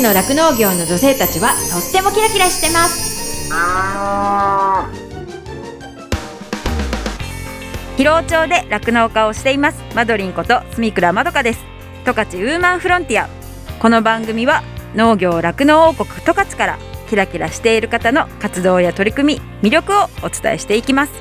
[0.00, 3.50] ちの酪農業の女性たちはとってもキラキラしてます。
[7.98, 9.82] 広尾町で酪農家をしています。
[9.94, 11.60] マドリンこと住倉まどかです。
[12.06, 13.28] 十勝ウーマンフロンティア。
[13.78, 14.62] この番組は
[14.94, 16.78] 農業酪農王国十勝から
[17.10, 21.12] キラキラしている方の活動や取り組み魅力をお伝えしていきます。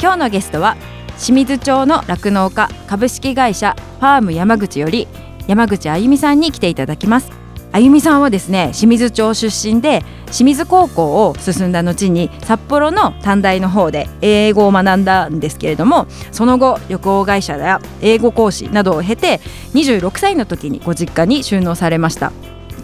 [0.00, 0.76] 今日のゲストは
[1.18, 5.08] 清水町の酪農家株式会社ファーム山口より
[5.48, 7.45] 山口あゆみさんに来ていただきます
[7.76, 19.40] あゆみさんはですね清水町出身で清水高校を進んだ後に札幌の短大の方で英語を学んだんですけれどもその後旅行会社や英語講師などを経て
[19.74, 22.32] 26歳の時にご実家に収納されました。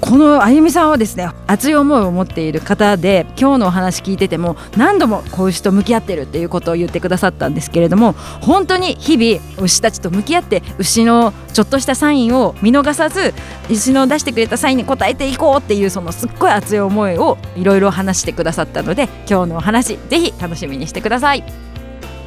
[0.03, 13.33] このあゆみさんはですね熱い思いを持っている方で今日のお話聞いてても何度も子牛と向き合ってるっていうことを言ってくださったんですけれども本当に日々牛たちと向き合って牛のちょっとしたサインを見逃さず
[13.71, 21.45] 牛の出してくれたサインに応えていこうっていうそのすっごい熱い思いをいろいろ話してくださったので今日のお話ぜひ楽しみにしてください。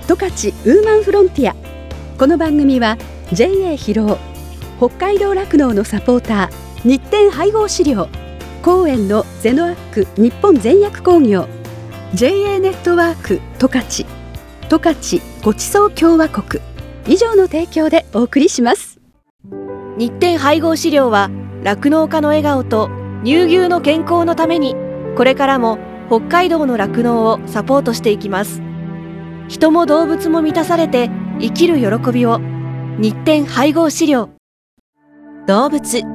[0.08, 1.56] 十勝ウーマンフロンティア。
[2.18, 2.98] この番組は
[3.34, 4.18] JA 広尾
[4.78, 8.10] 北海道酪農のサポーター日展配合資料。
[8.62, 11.48] 公園のゼノアック日本全薬工業。
[12.14, 14.06] JA ネットワーク十勝。
[14.70, 16.62] 十勝ごちそう共和国。
[17.08, 19.00] 以上の提供でお送りします。
[19.98, 21.32] 日展配合資料は
[21.64, 22.92] 酪農家の笑顔と
[23.24, 24.76] 乳牛の健康のために
[25.18, 28.62] これからも北海道の酪農をサポートしていきます。
[29.48, 32.40] 人も動物も満たされて生きる喜びを。
[33.00, 34.30] 日展配合資料。
[35.48, 36.15] 動物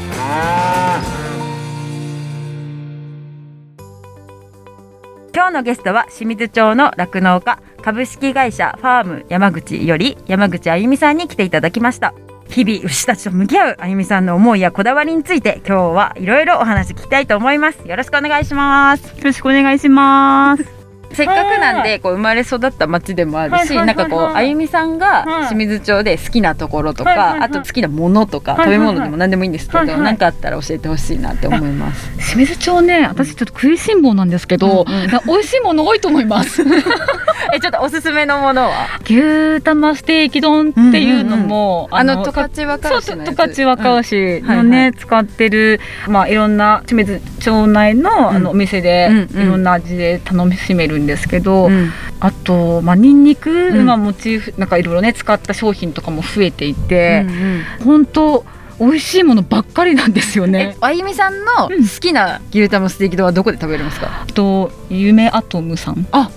[5.33, 12.13] 今日のゲストは清水町の酪農家株式会社ファーム山口より山口あゆみさんに来ていただきました。
[12.49, 17.87] 日々牛たちと向き合うあゆみさんの思いやこだわりについて今日はいろいろお話聞きたいと思います。
[17.87, 19.07] よろしくお願いします。
[19.17, 20.80] よろしくお願いします。
[21.13, 32.11] せっかくなんでこう生まれ育った町でもあるし、なんかこうあゆみさんが清水町で好きなところとか、あと好きなものとか、食べ物でも何でもいいんですけど、何かあったら教えてほしいなって思います。
[32.17, 34.85] 清水町ね、私ちょっと食いしん坊なんですけど、
[35.25, 36.63] 美味しいもの多いと思います。
[37.53, 38.87] えちょっとおすすめのものは？
[39.03, 51.69] 牛玉ステーキ丼っていうのも、あの十勝若牛の十勝若牛のね、使ってるまあいろんな清水町内のあのお店でいろんな味で楽しめるんですけど、
[52.19, 57.25] あとまあニンニクがモチーフなんかいろいろね使った商品とかも増えていて、
[57.83, 58.45] 本当
[58.79, 60.77] 美味しいものばっかりなんですよね。
[60.81, 64.25] あゆみさんの好きな牛タンステーキ丼はどこで食べれますか？
[64.33, 66.07] と夢アトムさん。
[66.11, 66.31] あ、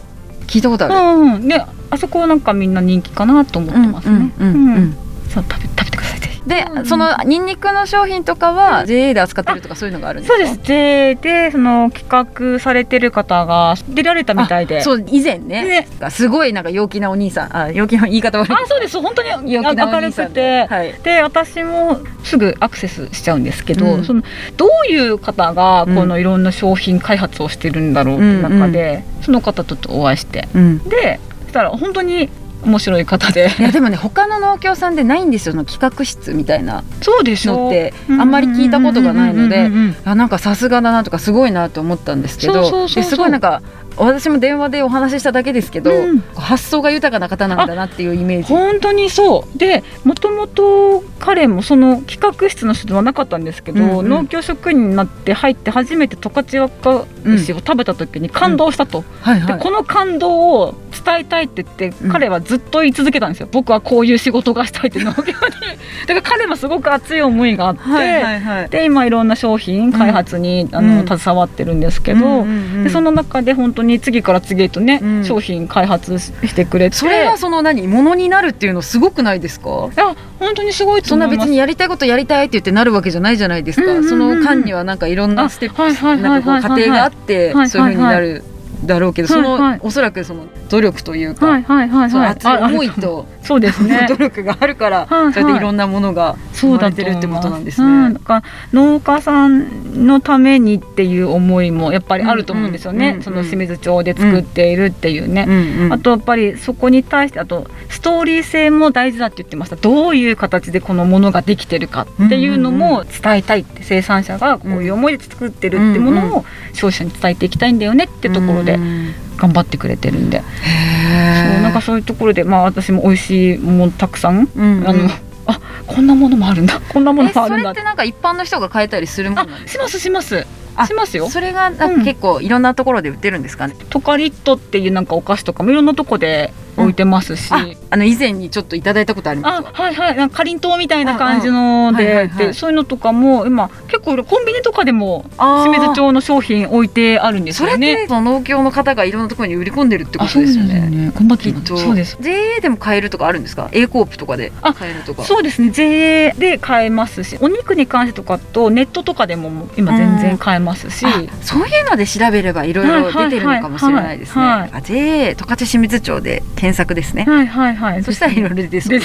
[0.47, 0.95] 聞いたことある。
[0.95, 4.33] うん、ね、あそこなんかみんな人気かなと思ってますね。
[4.39, 4.97] うん、うん
[5.31, 6.14] 食べ食べてください。
[6.47, 10.44] で、うん、そのニンニクの商品とかは JA で扱ってるとかそういうのがあるんですか？
[10.47, 10.66] そうです。
[10.66, 12.06] JA でその企
[12.53, 14.81] 画されてる方が出られたみたいで。
[14.82, 15.87] そう以前ね。
[16.00, 16.10] ね。
[16.10, 17.56] すごいなんか陽気なお兄さん。
[17.56, 18.53] あ陽気な言い方悪い。
[18.53, 19.00] あそうです。
[19.00, 24.22] 本当に陽気な明るくて、はい、で私もすぐアクセスしちゃうんですけど、うん、その
[24.56, 30.47] どういう方がこのいろんな商品開発をしてるんだろうって中で、うんうん、その方とお会いして、
[30.88, 32.28] でそしたら本当に
[32.65, 33.51] 面白い方で。
[33.59, 37.69] いやでもね他の農協さんでないんですよの企画室みたいなそうでしょ。
[37.69, 39.71] ってあんまり聞いたことがないので
[40.05, 43.63] あなんかさすがだなとかすごいなと思ったんですけどすごいなんか
[43.97, 48.49] 私も電話でお話ししただけですけど、うん、発想が豊かな方なんだなっていうイメージ。
[48.49, 49.59] 本当にそう。
[49.59, 59.05] でもともと彼もその企画室の人ではなかったんですけど、うんうん、農協職員になって入って初めて十勝若牛を食べた時に感動したと、うん。
[59.20, 60.75] はいはい、でこの感動を
[61.05, 63.49] 伝えたいって言って、彼はずっと言い続けたんですよ。
[63.50, 65.35] 僕はこういう仕事がしたいって農業に。
[66.06, 72.47] だから彼もすごく熱い思いがあって、はいはいはい、で今いろんな商品開発に、あの携わってるんですけど、
[72.82, 76.97] でその中で本当に次から次へとね、うん、商品開発してくれて。
[76.97, 79.91] それがその何ものになるっていうのすごくないですか？
[79.95, 88.45] いや本当にすごいそんな別にやりたいことやりたいって言ってなるわけじゃないじゃないですか、その間にはなんかいろんなステップなんかこう過程があってそういうふうになる。
[88.87, 89.61] だろうけど、その、はい。
[89.63, 92.11] はいおそらくその努力というか、はいはいはいはい。
[92.11, 94.07] その熱い思いとそうですね。
[94.09, 95.33] 努力があるから、はいはい。
[95.35, 98.43] そうやっていろんなものがそうだ生まれてるってことなんですうん、から
[98.73, 109.77] 農家さんのためにっていう思いもやっぱりあると思うんですよね、うんうんその清水町で作っているっていうね、うんうんあとやっぱりそこに対してあとストーリー性も大事だって言ってました。
[109.77, 124.88] どういう形でこのものができてるかっていうのも伝えたいって生産者がこういう思いで作ってるってものを消費者に伝えていきたいんだよねってところでうん頑張ってくれてるんで、そうなんかそういうところでまあ私も美味しいものたくさん、うんうん。
[124.88, 125.11] あの
[125.47, 126.81] あこんなものもあるんだ。
[126.81, 127.71] こんなものもあるんだ。
[127.71, 130.47] れってなんか一般の人が買えたりするもんしますします。
[130.76, 131.29] あしますよ。
[131.29, 133.75] それがなんか結構いろんなところで売ってるんですかね？
[133.91, 139.65] トカリットっていうなんかお菓子とかもいろんなとこで置いてますし、あ、あの以前にちょっといただいたことありまあす。
[139.65, 139.71] わ。
[139.73, 140.17] はいはい。
[140.17, 141.94] なんかかりんとうみたいな感じのうんうん。
[141.94, 142.47] はいはいではい。
[142.49, 147.97] でそういうのとかも今結構コンビニとかでも清水町の商品置いてあるんですよね。
[147.97, 150.81] てその農協の方がいろんなところに売り込んでるってこあとですよね。
[150.88, 151.12] ね。
[151.15, 152.17] 頑張ってそうです。
[152.21, 155.25] JA でも買えるとかあるんですか？A コープとかであ買えるとか。
[155.25, 155.71] そうですね。
[155.71, 161.11] JA で買えますしお肉に関してとかとネットとかでも今全然買えますし、あ
[161.43, 164.43] そういうので調べればいろいろ出てるのかもしれないですね。
[164.43, 167.25] はいはいはいあ JA 十勝清水町で検索ですね。
[167.25, 169.00] はいはいはいそしたらいろいろ出てそう。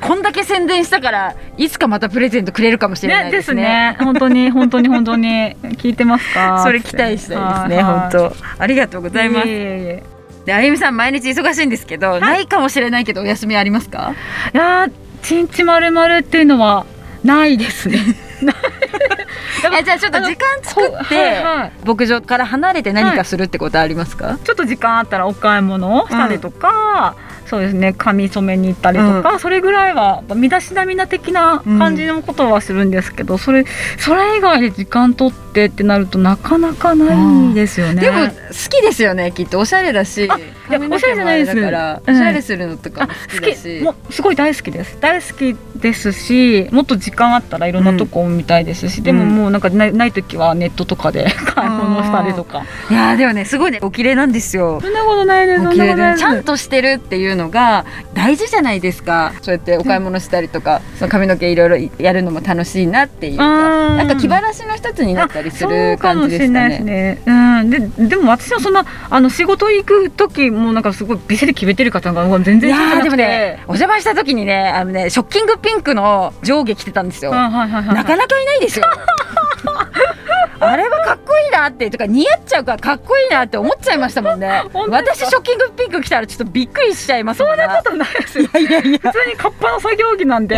[0.00, 3.62] こんだけ宣伝したからいつかまたプレゼントくれるかもしれなねいですですね。
[3.62, 6.62] ね本当に本当に本当に聞いてますか？
[6.64, 7.28] それ期待したいです
[7.68, 7.82] ね。
[7.82, 9.48] はい本当ありがとうございます。
[9.48, 10.02] いえいえ
[10.44, 14.12] であゆみさん毎日忙しいんですけど、ないかもしれないけどお休みありますか？
[14.52, 14.92] いやー
[15.22, 16.84] ちんちまるまるっていうのは
[17.22, 17.98] ないですね
[19.78, 24.38] えじゃあちょっと時間作っはいてはい牧場から離れて何かするってことありますか？
[24.42, 27.14] ちょっと時間あったらお買い物をしたりとか、
[27.52, 27.92] そうですね。
[27.92, 33.66] 髪染めに行ったりとか、それぐらいは身だしなみな的な感じのことはするんですけど、それ
[33.98, 38.00] それ以外で時間取ってってなるとなかなかないですよね。
[38.00, 38.30] でも好
[38.70, 39.58] きですよねきっと。
[39.58, 40.40] おしゃれだしあい
[40.72, 41.58] やおしゃれじゃないです。
[41.58, 41.66] うん。
[41.66, 43.80] おしゃれするのとか好きし。
[43.82, 44.96] もうすごい大好きです。
[44.98, 52.64] 大好きですしもっと時間あったらいろんなとこ見たいですし、でももうなんかないない時はネットとかで 買い物したりとか。
[52.90, 54.80] いやーでもねすごいねお綺麗なんですよ。
[54.80, 56.18] そんなことないです。
[56.18, 57.84] ちゃんとしてるっていうのが
[58.14, 66.78] 大事じゃないですかそうやってお買い物したりとかその髪の毛いろいろやるのも楽しいなっていうかうんなんか気晴らしの一つになったりする感じでしたね。
[66.80, 67.22] ね。
[67.26, 67.78] うん、で
[68.08, 77.34] でも私はそんなあの仕事行く時もなんかすごいビシリ決めてる方が全いや然知らなくてーでもねお邪魔した時にねあのねショッキングピンクの上下着てたんですよ。
[77.34, 78.86] あはいはいはいなかなかいないですよ。
[80.64, 84.62] あれはかっこいいなってとか似合っちゃうからかっこいいなって思っちゃいましたもんね。
[84.88, 88.44] 私ショッキングピンク着たらちょっとびっくりしちゃいますそんなことないですよ。
[88.44, 88.98] いやいやいや。
[88.98, 90.56] 普通にカッパの作業着なんで。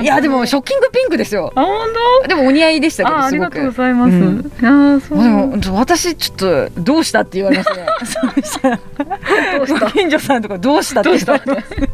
[0.00, 1.52] いやでもシょョッキングピンクですよ。
[1.54, 1.92] あ本
[2.28, 3.16] でもお似合いでしたけ当。
[3.16, 4.10] あありがとうございます。
[4.12, 4.52] うん。
[4.60, 5.60] いやーそう。
[5.60, 7.74] でも私ちょっとどうしたって言われました。
[7.80, 8.68] ねそうした？
[8.70, 8.78] ら
[9.58, 11.86] どうした近所さんとかどうしたって言われました？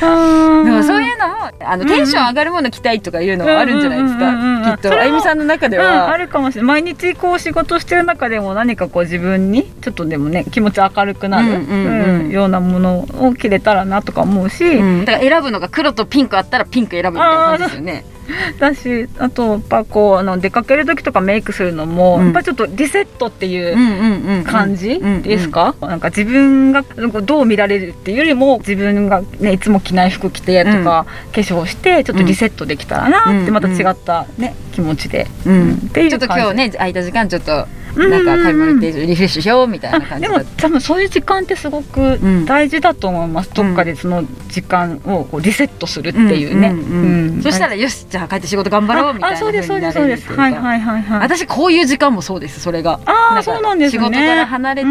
[0.00, 4.76] でもそういうのもあのテンション上がるもの着たいとかいうのはあるんじゃないですか？
[4.76, 5.00] きっと。
[5.00, 6.82] あゆみさんの中でうん、あはるかもしれない。
[6.82, 15.04] 毎日こう仕事してる中でも何かこう自分にちょっとでもね気持ち明るくなる、ようなものを着れたらなとか思うし、うん。
[15.04, 18.04] だから選ぶのが黒とピンクあったらピンク選ぶみたいな感じですよね
[18.58, 22.24] だしあとやっぱこうあの出かける時とかメイクするのも、うん。
[22.26, 26.84] やっぱちょっとリセットっていううんうんうん感じうんうんですか、なんか自分が
[27.22, 35.72] どう見られるっていうよりも自分が、ね、いつも着ない服着てとか、化粧してちょっとリセットできたらなって、うんまた違った、ね、気持ちで、うん。
[35.72, 37.68] っていうちょっと今日ね空いた時間ちょっとうん
[37.98, 42.44] なんか買い物行ってリフレッシュしようみたいな感じでだも多分そういう時間ってすごくん。
[42.44, 50.32] 大事だと思います、どっかでその時間をこうリセットするっていうね、そしたらよしじゃあ帰って仕事頑張ろうみたいなあそうですそうですそうです。
[50.32, 51.20] はいはいはいはい。
[51.20, 53.00] 私こういう時間もそうですそれが。
[53.06, 54.04] ああそうなんですね。
[54.04, 54.88] 仕事から離れて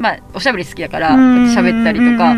[0.00, 2.34] まあおしゃべり好きだから喋ったりとか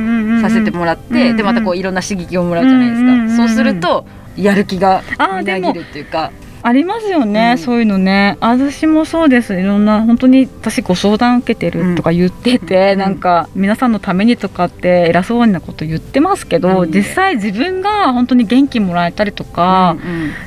[0.49, 3.37] させてもらってでまたこういろんな刺激をもらうじゃないですか。
[3.37, 5.03] そうするとやる気が
[5.39, 7.59] みなぎるっていうかありますよね、うん。
[7.59, 8.37] そういうのね。
[8.41, 9.59] 私もそうです。
[9.59, 12.99] いろんな本当に私ご相談受けてるとか言ってて、うん。
[12.99, 16.91] なんか皆さんのためにとかって偉そうなこと言ってますけど、うん。
[16.91, 19.97] 実際自分が本当に元気もらえたりとか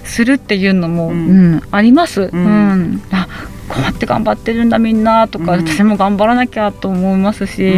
[0.03, 2.95] するっていうのも、ううんんあります、うん。
[2.95, 3.01] ん。
[3.11, 3.27] あ
[3.73, 5.67] こうやって頑張ってるんだみんなとか、うん。
[5.67, 7.73] 私も頑張らなきゃと思いますし、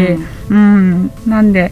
[0.50, 1.10] うん。
[1.26, 1.72] なんで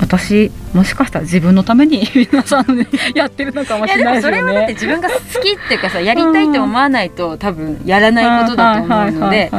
[0.00, 4.38] 私もしかしたら自分のために 皆さん、ね、やってるのかもしれないですよね。
[4.38, 9.52] それはだって自分が好きっていうかさやりたいって思わないと多分やらないことだと思うので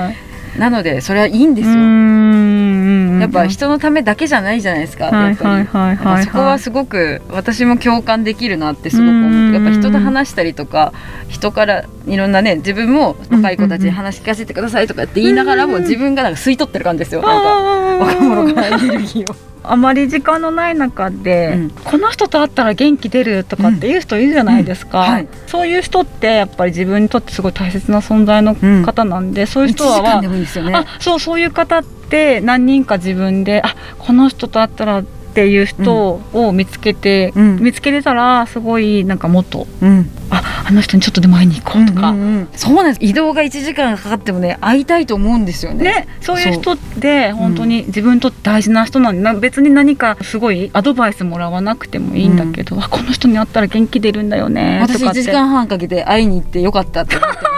[0.58, 1.75] なのでそれはいいんですよ。
[1.75, 2.81] うーん
[3.22, 10.94] やっぱ人のためだけじゃないじゃないですか、やっぱり、そこはすごく私も共感できるなってすごく思ってやっぱ人と話したりとか
[11.30, 17.22] 人からいろんなね自分も若い子たちに話聞かせてくださいとかって言いながらも自分がなんか吸い取ってる感じですよ。
[17.22, 19.36] なんか若者からエネルギーを。
[19.63, 32.00] あまり時間のない中で、うん、この人と会ったら元気出るとかっていう人いるじゃないですか、そういう人ってやっぱり自分にとってすごい大切な存在の方なんで、そういう人は、ね、あそうそういう方って
[32.41, 42.98] 何人か自分であこの人と会ったらっていう人を見つけて、うん、見つけれたらすごいなんかもっと、うん、ああの人にちょっとでも会いに行こうとか、うんうんうん、そうなんです。
[43.01, 45.84] 移動が1時間かかってもね会いたいと思うんですよね。
[45.86, 57.50] ねそういう人って本当に自分にとって大事な人なんで、別に何かすごいアドバイスもらわなくてもいいんだけど、うん、あこの人に会ったら元気出るんだよね私1時間半かけて会いに行ってよかったって思って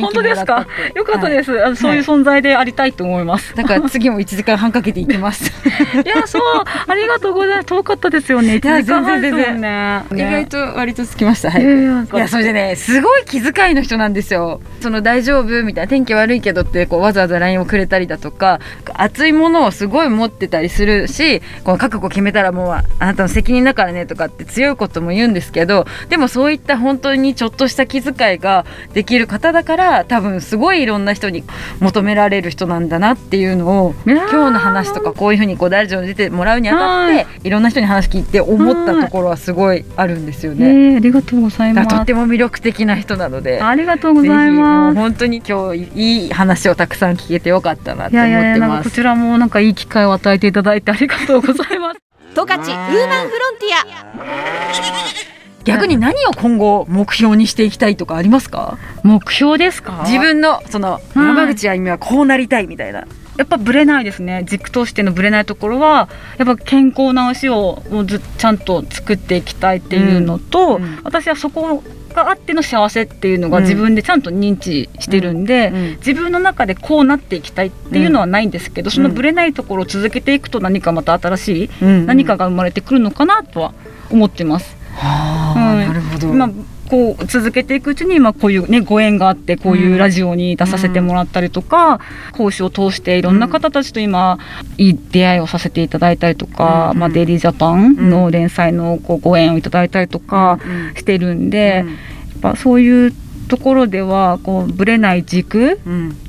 [0.00, 0.66] 本当ですか？
[0.94, 5.50] よかったです、はい、そういう存在でありたいと思います、だから次も1時間半かけて行きます。
[6.04, 6.42] いやそう。
[6.86, 7.66] ありがとうございます。
[7.66, 8.54] 遠かったですよね。
[8.54, 10.04] 1時間半ですよね。
[10.12, 11.50] 意外と割と着きました。
[11.50, 11.62] はい。
[11.62, 14.60] いやそれでねすごい気遣いの人なんですよ。
[14.80, 18.60] その大丈夫みたいな天気悪いけどってこうわざわざ LINE をくれたりだとか
[18.94, 29.73] 熱いものをすごい持ってたりするしこの覚悟決めたらもうあなたの責任だからねとかって強いことも言うんですけどでもそういった本当にちょっとした気遣いができる方だから
[30.06, 31.44] 多分すごいいろんな人に
[31.80, 40.66] 求められる人なんだなっていうのを今日の話とかこういうふうにこうラジオに出てもらうにあたっていろんな人に話聞いて思ったところはすごいあるんですよね。
[40.66, 41.88] えー、ありがとうございます。
[41.88, 43.62] とっても魅力的な人なので。
[43.62, 44.96] ありがとうございます。
[44.96, 48.90] 本当に今日いい話をたくさん聞けてよかったなって思ってます。
[48.90, 52.00] こちらもなんかいい機会を与えていただいてありがとうございます。
[52.34, 55.33] 十勝ウーマンフロンティア。
[55.64, 58.78] 逆に何を今後目標にしていきたいとかありますか？
[59.02, 60.04] 目標ですか？
[60.06, 63.06] 自分のその山口あゆみはこうなりたいみたいな、
[63.36, 64.44] やっぱぶれないですね。
[64.46, 70.84] 軸としてのぶれないところはやっぱ健康な牛をずちゃんと作っていきたいっていうのと、うん。
[70.84, 71.82] うん、私はそこ
[72.14, 83.74] があっての幸せっていうのが自分でちゃんと認知してるんで、うん、自分の中でこうなっていきたいっていうのはないんですけど、そのぶれないところを続けていくと何かまた新しい何かが生まれてくるのかなとは
[84.10, 84.76] 思ってます。
[84.94, 85.33] はあ、うん、
[85.76, 86.50] なるほど、まあ
[86.88, 91.94] こう続けていくうちに、まあ、こういうねご縁があってこういうラジオに出させてもらったりとか、
[92.32, 94.38] うん、講師を通していろんな方たちと今、
[94.76, 100.58] いい出会いをさせていただいたりとか、うん、まあ、デイリージャパンの連載のこうご縁をいただいたりとか
[100.94, 103.12] してるんで、やっぱそういう
[103.48, 105.80] ところではこうぶれない軸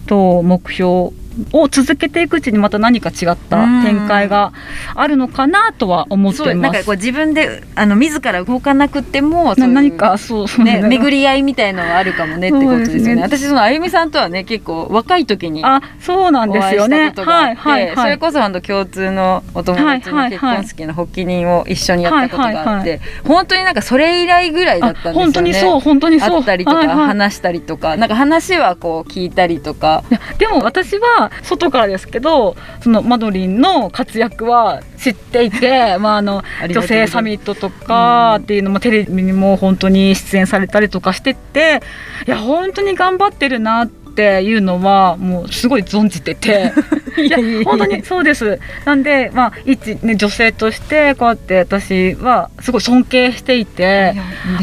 [0.07, 1.11] と目標
[1.51, 4.53] を続けていくうちにまた何か違った展開が
[4.95, 6.55] あるのかなとは思ってます。
[6.55, 13.15] なんかこう自分であの自ら動かなくても何かそうね巡り合いみたいのはあるかもねってことですよね。
[13.15, 17.13] ね私そのあゆみさんとはね結構若い時にあそうなんですよね。
[17.15, 25.19] はいはい、はい、それこそあの共通のお友達の結婚式の発起人を一緒にやったことがあって、本当になんかそれ以来ぐらいだったんですよね。
[25.19, 26.37] 本当にそう本当にそう。
[26.37, 30.03] あったりとか話したりとか、なんか話はこう聞いたりとか。
[30.37, 41.81] でも私は外からですけどそのマドリンの活躍は知っていて、 まあ、あの女性サミットとかっていうのもテレビにも本当に出演されたりとかしてて
[42.27, 44.04] いや本当に頑張ってるなって。
[44.15, 46.71] っていうのはもうすごい存じてて。
[47.17, 48.59] いや本当にそうです。
[48.83, 54.13] なんでまあ一、ね、女性としてこうやって私はすごい尊敬していて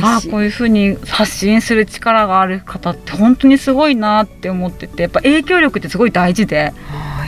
[0.03, 6.73] あこういうふうに発信する力がある方って本当にすごいなって思っててやっぱ影響力ってすごい大事で。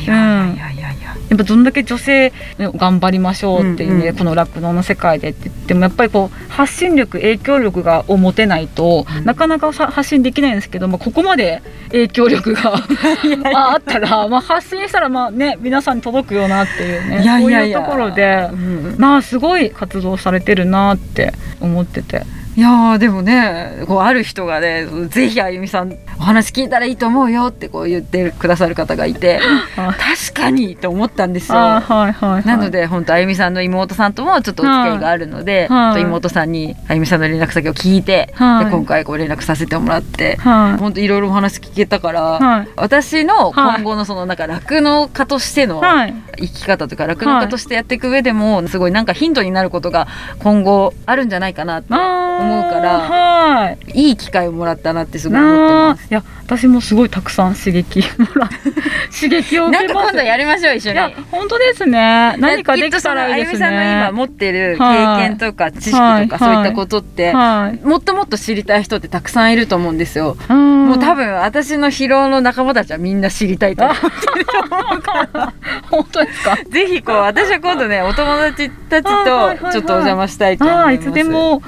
[0.03, 1.04] いやいやいやや
[1.35, 12.75] っぱどんだけ女性頑張りましょうっていうね、うんうん、この酪農の世界でって言ってもやっぱりこう発信力影響力がを持てないと、うん、なかなか発信できないんですけどもここまで影響力が
[13.73, 22.23] あったら、まあ、発信したらまあね皆さんに届くよなっていうねそういうところで、うん、まあすごい活動されてるなって思ってて。
[22.57, 29.41] いやでもねこうある人がね「ぜひあゆみさんお話聞いたらいいと思うよ」ってこう言ってくださる方がいて
[29.75, 31.59] 確かにと思ったんですよ。
[31.59, 45.83] はいはいはい、なので本当あゆみさんの妹さんともちょっとお付き合いがあるので、はい、妹さんにあゆみさんの連絡先を聞いて、はい、で今回ご連絡させてもらって、はい、本当いろいろお話聞けたから、私の今後のそのなんか酪農家としての
[46.39, 50.07] 生き方とか酪農家としてやっていく上でもすごいなんかヒントになることが
[50.39, 56.09] 今後あるんじゃないかなって思うから、はい、いい機会をもらったなってすごい思ってます。
[56.11, 58.49] いや私もすごいたくさん刺激もら
[59.11, 60.11] 刺激を受けます。
[60.11, 60.99] 今度やりましょう一緒に。
[61.31, 62.37] 本当ですね。
[62.39, 63.67] 何かできたらいいですね。
[63.67, 70.37] あゆみさんの今持ってる経験とか知識とかそういったことって、はい、もっともっと知りたい人ってたくさんいると思うんですよ。
[70.49, 74.07] もう多分私の疲労の仲間たちはみんな知りたいと思って
[74.39, 75.53] ると思うから。
[75.91, 76.59] 本当ですか？
[76.69, 81.63] ぜひこう私は今度ねお友達たちとちょっとお邪魔したいと思います、いつでも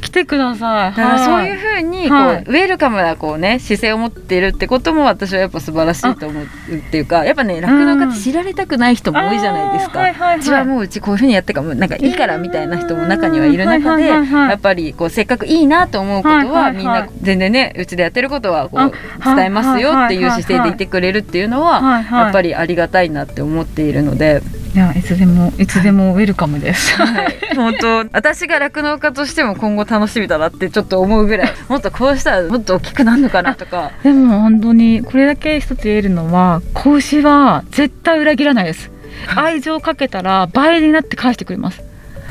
[0.00, 0.96] 来てください。
[0.96, 18.92] だからそういうふうにこう、ウェルカムなこうね姿勢を持っているってことも私はやっぱ素晴らしいと思うっていうかやっぱね酪農家って知られたくない人も多いじゃないですか、はいはいはい、うちはもううちこういうふうにやってかもなんかいいからみたいな人も中にはいる中で、やっぱりこうせっかくいいなと思うことはみんな全然ねうちでやってることはこう
[19.24, 24.42] 伝えますよっていう姿勢でいてくれるっていうのはやっぱりありがたいなって思っているので。
[24.74, 26.96] いやいつでもいつでもウェルカムです。
[26.96, 33.92] はい、本当私が酪農家としても今後楽しみだなってちょっと思うぐらいもっとこうしたらもっと大きくなるのかなとか。
[34.02, 38.90] でも本当にこれだけ一つ言えるのは子牛は絶対裏切らないです。
[39.36, 41.82] 愛情かけたら倍になって返してくれます。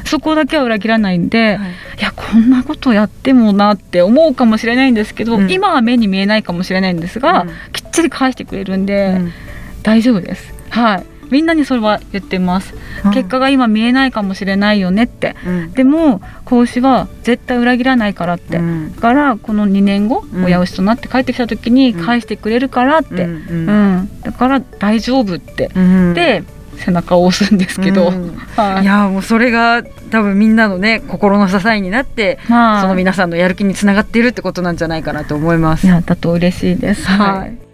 [0.06, 1.70] そこだけは裏切らないんで、はい、
[2.00, 9.32] いやこんなことやってもなって思うかもしれないんですけど、うん、今は目に見えないかもしれないんですが、うん、きっちり返してくれるんで、うん、
[9.84, 10.54] 大丈夫です。
[10.72, 12.74] はいみんなにそれは言ってます、
[13.14, 25.70] 結果が今見えないかもしれないよねって、うん、でも子牛は絶対裏切らないからって、うん、だからこの2年後、親牛となって帰ってきた時に返してくれるからって、うんだから大丈夫って、
[26.14, 26.44] で
[26.82, 28.12] 背中を押すんですけど、
[28.56, 35.86] はい、いやもうそれが多分みんなのね心の支えになって、まあ、その皆さんのやる気につながっているってことなんじゃないかなと思います。
[35.86, 37.08] いやだと嬉しいです。
[37.08, 37.71] はい。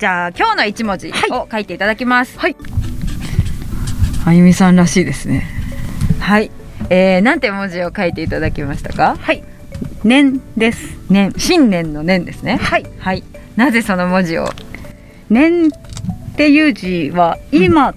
[0.00, 2.38] じゃあ今日の一文字を書いていただきます。
[2.38, 2.56] はい。
[4.24, 5.46] あゆみさんらしいですね。
[6.18, 6.50] はい。
[6.88, 9.18] えー、なんて文字を書いていただきましたか？
[9.20, 9.44] はい。
[10.02, 10.96] 年です。
[11.10, 12.56] 年、新年の年ですね。
[12.56, 12.86] はい。
[12.98, 13.22] はい。
[13.56, 14.48] なぜその文字を？
[15.28, 15.70] 年っ
[16.34, 17.94] ていう字は今、うん、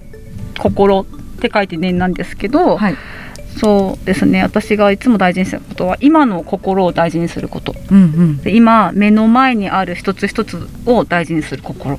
[0.58, 1.06] 心っ
[1.40, 2.76] て書いて年なんですけど。
[2.76, 2.96] はい。
[3.56, 4.42] そうですね。
[4.42, 11.98] 私がいつも大事にすることは今の心を大事にすること、うんうん、で今目の前にある一つ一つを大事にする心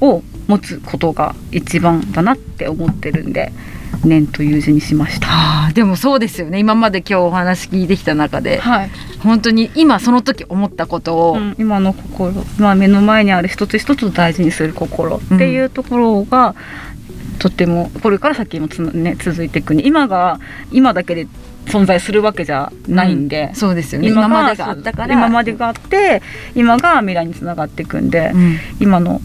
[0.00, 3.52] を持つことが一番だなって思ってるんで
[4.04, 6.58] 「念」という字にしました、はあ、でもそうですよね。
[6.58, 8.90] 今まで今日お話聞いてきた中で、はい、
[9.20, 16.99] 本当に今その時思ったことを、うん、今の心、まあ、目の前にある一つ一つを大事にする心っていうところが、うん
[17.40, 20.38] とってもこれから先もつ、ね、続いていくに今が
[20.70, 21.26] 今だけで
[21.66, 24.08] 存在するわけじゃないんで、うん、そうですよね。
[24.08, 25.14] 今までがあったから。
[25.14, 26.22] 今までがあって
[26.54, 29.20] 今が未来につながっていくんで、うん、今の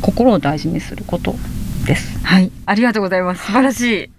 [0.00, 1.34] 心を大事にすること
[1.84, 2.18] です。
[2.24, 2.50] はい。
[2.64, 3.44] ありがとうございます。
[3.44, 4.10] 素晴らしい。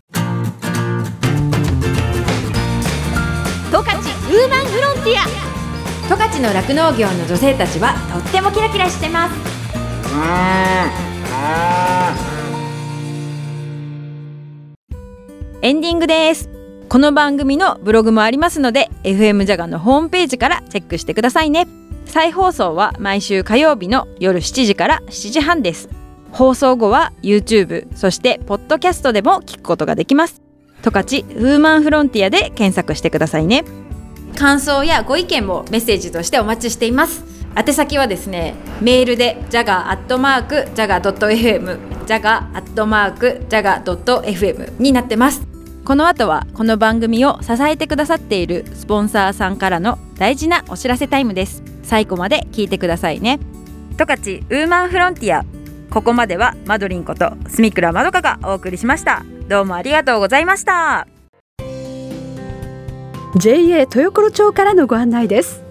[3.72, 5.50] 十勝ウーマンフロンティア。
[6.10, 9.36] 十勝の酪農業の女性たちはとってもキラキラしてます
[15.62, 16.50] エンディングです。
[16.88, 21.68] この番組のブログもありますので FM ジャガのホームページからチェックしてくださいね。
[22.06, 25.90] 再放送は毎週火曜日の夜7時から7時半です。
[26.32, 30.42] 放送後は YouTube そしてポッドキャストでも聞くことができます。
[30.82, 33.66] 十勝ウーマンフロンティアで検索してくださいね。
[34.38, 37.26] 感想やご意見もメッセージとしてお待ちしています。
[37.58, 45.49] 宛先はですねメールでジャガアットマークジャガドット FM ジャガアットマークジャガドット FM になってます。
[45.90, 51.64] この後はこの番組を支えてくださっているスポンサーさんからの大事なお知らせタイムです。
[51.82, 53.40] 最後まで聞いてくださいね。
[53.98, 55.44] 十勝ウーマンフロンティア。
[55.90, 59.26] ここまではマドリンこと住倉まどかがお送りしました。
[59.48, 61.08] どうもありがとうございました。
[63.38, 65.64] JA 豊頃町からのご案内です。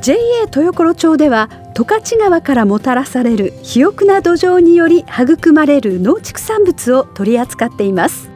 [0.00, 8.32] JA 豊頃町では十勝川からもたらされる肥沃な土壌により育まれる農畜産物を取り扱っています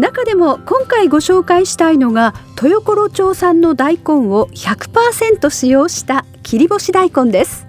[0.00, 7.66] 中でも今回ご紹介したいのが豊頃町産の大根を100%使用した切り干し大根です。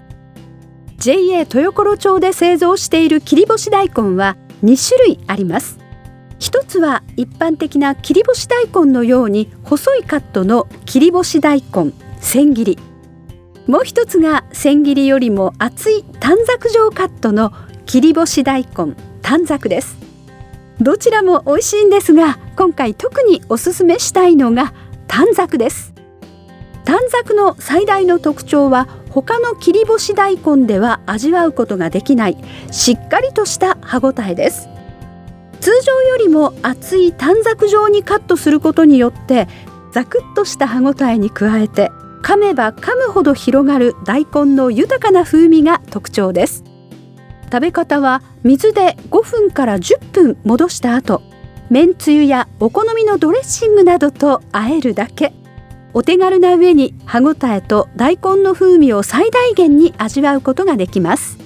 [0.96, 5.78] JA 豊頃町で製造している切り干し大根は2種類あります。
[6.38, 12.78] 一つは一般的な切り干し大根のように細いカットの切り干し大根千切り。
[13.66, 17.52] もう一つが千切りよりも厚い短冊状カットの
[17.84, 20.11] 切り干し大根短冊です。
[20.80, 24.72] どちらも美味しいんですが今回特におすすめしたいのが
[25.06, 25.92] 短冊です。
[26.84, 32.36] 短冊の最大の特徴は他の切り干し大根では味わうことができない
[32.70, 34.68] しっかりとした歯ごたえです。
[35.60, 39.46] 通常よりも厚い短冊状にカットすることによって
[39.92, 46.64] ザクッとした歯ごたえに加えて噛めば噛むほど広がる大根の豊かな風味が特徴です。
[47.52, 51.20] 食べ方は水で5分から10分戻した後
[51.68, 55.34] めんつゆやお好みのドレッシングなどと和えるだけ。
[55.94, 61.36] お手軽な上に歯ごたえと大根の風味を最大限に味わうことができます。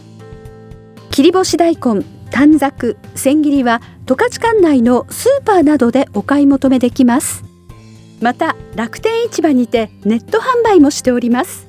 [1.10, 7.42] 切り干し大根短冊千切りは十勝管内のスーパーなどでお買い求めできます。
[8.20, 11.66] また楽天市場にてネット販売もしております。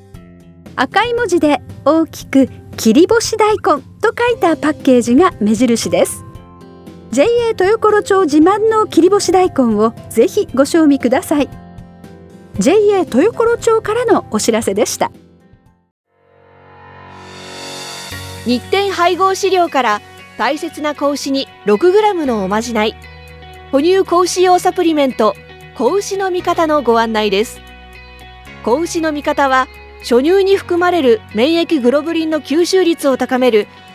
[0.76, 3.97] 赤い文字で大きく切り干し大根。
[4.08, 6.24] と書いたパッケージが目印です。
[7.12, 11.50] JA 豊頃町自慢の切り干し大根をぜひご賞味ください。
[12.58, 15.12] JA 豊頃町からのお知らせでした。
[18.46, 20.02] 日展配合飼料から
[20.38, 22.96] 大切な子牛に 6g のおまじない。
[23.74, 25.36] 哺乳子牛用サプリメント
[25.76, 27.60] 子牛の味方のご案内です。
[28.64, 29.68] 子牛の味方は
[30.00, 33.68] 初乳に含まれる免疫グロブリンの吸収率を高める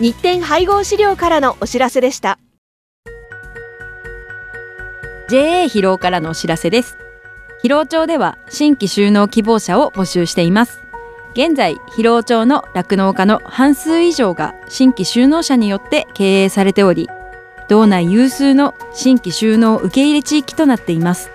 [0.00, 2.40] 日展配合飼料からのお知らせでした。
[5.28, 6.98] JA 広尾からのお知らせです。
[7.62, 10.80] 広尾町では新規就農希望者を募集しています。
[11.34, 17.08] 現在広尾町の酪農家の半数以上が新規就農者によって経営されており
[17.68, 21.30] 道内有数の新規就農受け入れ地域となっています。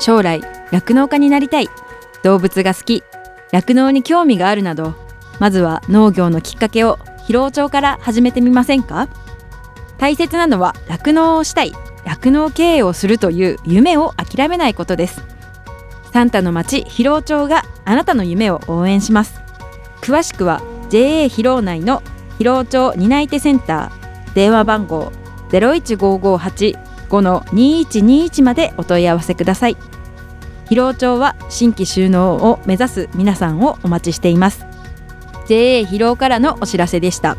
[0.00, 1.68] 将来酪農家になりたい。
[2.22, 3.02] 動物が好き。
[3.52, 4.94] 酪農に興味があるなど
[5.38, 9.08] まずは農業のきっかけを広尾町から始めてみませんか？
[9.98, 11.72] 大切なのは酪農をしたい
[12.04, 15.22] 酪農経営をするという夢を諦めないことです。
[16.12, 19.40] サンタの町広尾町があなたの夢を応援します。
[20.00, 22.02] 詳しくは JA 広尾内の
[22.38, 25.12] 広尾町担い手センター電話番号
[25.50, 29.76] 01558-5-2121までお問い合わせください。
[30.68, 34.66] 広尾町は新規収納を目指す皆さんをお待ちしています。
[35.52, 37.36] JA 広尾からのお知らせでした。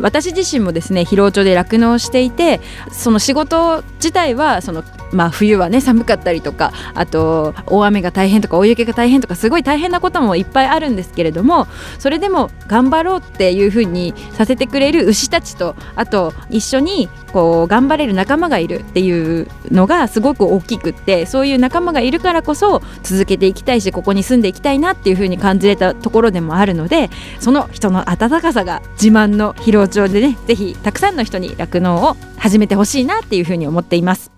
[0.00, 2.60] 私自身もですね広尾町で酪農していて
[2.92, 11.66] その仕事自体はそのまあ、冬はね寒かったりとかあと大雨が大変とか大雪が大変とかすごい大変なこともいっぱいあるんですけれども
[11.98, 34.32] それでも頑張ろうっていうふうにさせてくれる牛たちとあと一緒にこう頑張れる仲間がいるっていうのがすごく大きくってそういう仲間がいるからこそ続けていきたいしここに住んでいきたいなっていうふうに感じれたところでもあるのでその人の温かさが自慢の広尾町でねぜひたくさんの人に酪農を始めてほしいなっていうふうに思っています。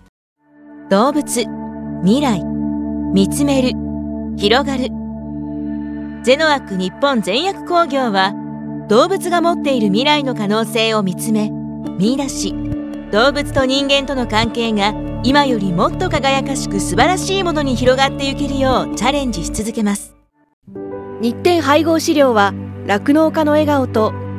[0.89, 1.45] 動物
[2.03, 2.43] 未来
[3.13, 3.71] 見つめる
[4.37, 4.89] 広がる。
[6.23, 8.33] ゼノアック日本全薬工業は
[8.87, 11.49] 動物が持っている未来の可能性を見つめ
[11.97, 12.55] 見出し。
[13.11, 20.15] 動物と人間との関係が今よりもっと輝かしく素晴らしいものに広がっていけるようチャレンジし続けます。
[21.21, 22.53] 日展配合飼料は
[22.85, 24.13] 酪農家の笑顔と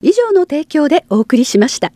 [0.00, 1.92] 以上の提供でお送りしました。